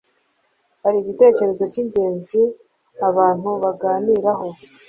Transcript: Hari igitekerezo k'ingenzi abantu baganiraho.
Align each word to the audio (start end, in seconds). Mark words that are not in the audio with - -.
Hari 0.81 0.97
igitekerezo 0.99 1.63
k'ingenzi 1.71 2.41
abantu 3.09 3.49
baganiraho. 3.63 4.47